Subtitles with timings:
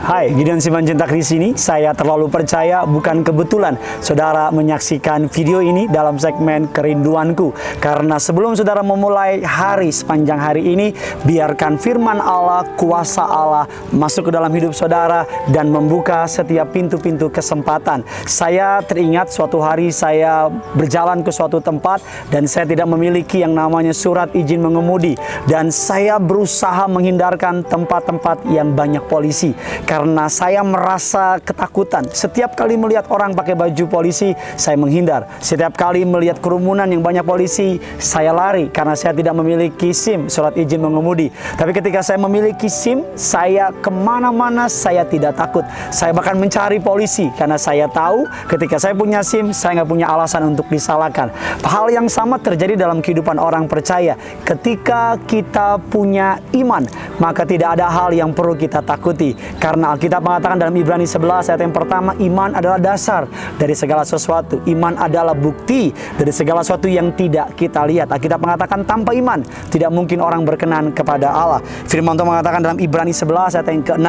[0.00, 1.48] Hai, Gideon Simanjuntak di sini.
[1.54, 7.54] Saya terlalu percaya bukan kebetulan saudara menyaksikan video ini dalam segmen kerinduanku.
[7.78, 10.90] Karena sebelum saudara memulai hari sepanjang hari ini,
[11.22, 15.22] biarkan firman Allah, kuasa Allah masuk ke dalam hidup saudara
[15.54, 18.02] dan membuka setiap pintu-pintu kesempatan.
[18.26, 22.02] Saya teringat suatu hari saya berjalan ke suatu tempat
[22.34, 25.14] dan saya tidak memiliki yang namanya surat izin mengemudi
[25.46, 32.06] dan saya berusaha menghindarkan tempat-tempat yang banyak polisi karena saya merasa ketakutan.
[32.10, 35.26] Setiap kali melihat orang pakai baju polisi, saya menghindar.
[35.40, 40.54] Setiap kali melihat kerumunan yang banyak polisi, saya lari karena saya tidak memiliki SIM, surat
[40.56, 41.30] izin mengemudi.
[41.56, 45.64] Tapi ketika saya memiliki SIM, saya ke mana-mana saya tidak takut.
[45.90, 50.50] Saya bahkan mencari polisi karena saya tahu ketika saya punya SIM, saya nggak punya alasan
[50.50, 51.32] untuk disalahkan.
[51.64, 54.16] Hal yang sama terjadi dalam kehidupan orang percaya.
[54.42, 56.84] Ketika kita punya iman,
[57.22, 59.34] maka tidak ada hal yang perlu kita takuti.
[59.58, 64.62] Karena Alkitab mengatakan dalam Ibrani 11 ayat yang pertama, iman adalah dasar dari segala sesuatu.
[64.68, 68.12] Iman adalah bukti dari segala sesuatu yang tidak kita lihat.
[68.12, 71.60] Alkitab mengatakan tanpa iman tidak mungkin orang berkenan kepada Allah.
[71.88, 74.08] Firman Tuhan mengatakan dalam Ibrani 11 ayat yang ke-6,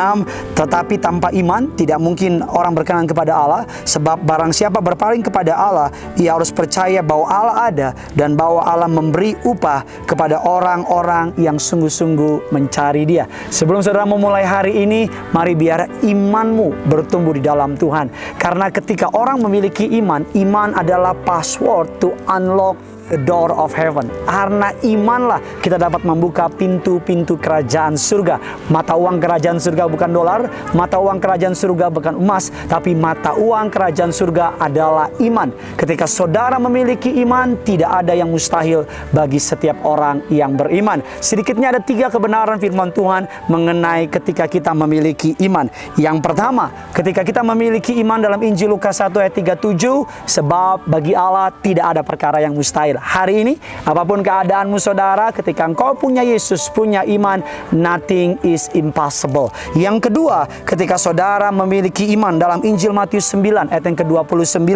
[0.59, 5.88] tetapi tanpa iman tidak mungkin orang berkenan kepada Allah sebab barang siapa berpaling kepada Allah,
[6.17, 12.52] ia harus percaya bahwa Allah ada dan bahwa Allah memberi upah kepada orang-orang yang sungguh-sungguh
[12.52, 13.25] mencari Dia.
[13.50, 18.12] Sebelum saudara memulai hari ini, mari biar imanmu bertumbuh di dalam Tuhan.
[18.38, 22.80] Karena ketika orang memiliki iman, iman adalah password to unlock
[23.28, 24.08] door of heaven.
[24.23, 28.68] Karena imanlah kita dapat membuka pintu-pintu kerajaan surga.
[28.72, 33.68] Mata uang kerajaan surga bukan dolar, mata uang kerajaan surga bukan emas, tapi mata uang
[33.68, 35.52] kerajaan surga adalah iman.
[35.76, 41.03] Ketika saudara memiliki iman, tidak ada yang mustahil bagi setiap orang yang beriman.
[41.20, 45.68] Sedikitnya ada tiga kebenaran firman Tuhan mengenai ketika kita memiliki iman.
[45.98, 51.50] Yang pertama, ketika kita memiliki iman dalam Injil Lukas 1 ayat 37, sebab bagi Allah
[51.59, 53.53] tidak ada perkara yang mustahil hari ini,
[53.84, 57.41] apa pun keadaanmu saudara, ketika engkau punya Yesus, punya iman,
[57.73, 59.50] nothing is impossible.
[59.73, 64.72] Yang kedua, ketika saudara memiliki iman dalam Injil Matius 9 ayat yang ke-29,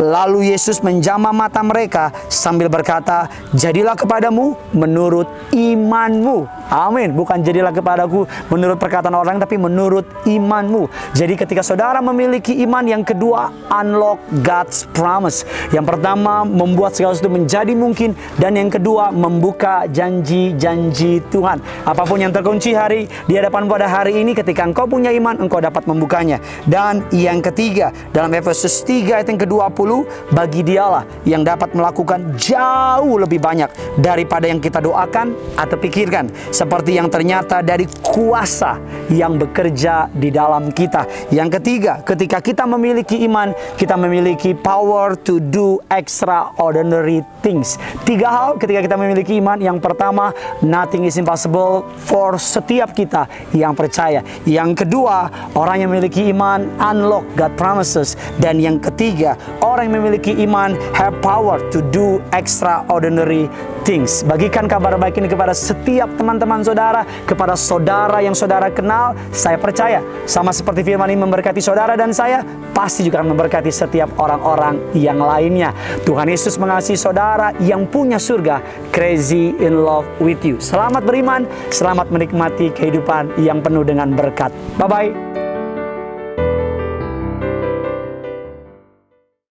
[0.00, 7.16] lalu Yesus menjamah mata mereka sambil berkata, "Jadilah kepadamu menurut imanmu." Amin.
[7.16, 10.88] Bukan jadilah kepadaku menurut perkataan orang, tapi menurut imanmu.
[11.16, 15.48] Jadi ketika saudara memiliki iman, yang kedua, unlock God's promise.
[15.72, 21.58] Yang pertama, membuat segala sesuatu menjadi jadi mungkin dan yang kedua membuka janji-janji Tuhan.
[21.82, 25.58] Apa pun yang terkunci hari di hadapan pada hari ini ketika engkau punya iman engkau
[25.58, 26.38] dapat membukanya.
[26.70, 29.90] Dan yang ketiga dalam Efesus 3 ayat yang ke-20
[30.30, 33.66] bagi dialah yang dapat melakukan jauh lebih banyak
[33.98, 38.78] daripada yang kita doakan atau pikirkan seperti yang ternyata dari kuasa
[39.10, 41.10] yang bekerja di dalam kita.
[41.34, 47.80] Yang ketiga, ketika kita memiliki iman, kita memiliki power to do extraordinary things.
[48.02, 49.58] Tiga hal ketika kita memiliki iman.
[49.58, 50.34] Yang pertama,
[50.64, 54.22] nothing is impossible for setiap kita yang percaya.
[54.44, 58.18] Yang kedua, orang yang memiliki iman unlock God promises.
[58.38, 63.50] Dan yang ketiga, orang yang memiliki iman have power to do extraordinary
[63.88, 64.20] things.
[64.26, 69.16] Bagikan kabar baik ini kepada setiap teman-teman saudara, kepada saudara yang saudara kenal.
[69.32, 72.44] Saya percaya sama seperti firman ini memberkati saudara dan saya,
[72.76, 75.72] pasti juga akan memberkati setiap orang-orang yang lainnya.
[76.04, 80.56] Tuhan Yesus mengasihi saudara yang punya surga, crazy in love with you.
[80.64, 84.48] Selamat beriman, selamat menikmati kehidupan yang penuh dengan berkat.
[84.80, 85.47] Bye-bye.